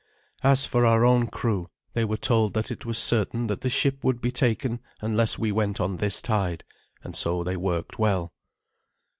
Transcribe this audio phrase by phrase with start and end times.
[0.41, 4.03] As for our own crew, they were told that it was certain that the ship
[4.03, 6.63] would be taken unless we went on this tide,
[7.03, 8.33] and so they worked well.